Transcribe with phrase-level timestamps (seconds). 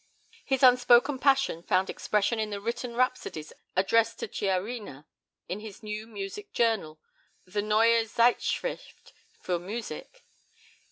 [0.43, 5.05] His unspoken passion found expression in the written rhapsodies addressed to "Chiarina"
[5.47, 6.99] in his new music journal,
[7.45, 10.23] the Neue Zeitschrift für Musik.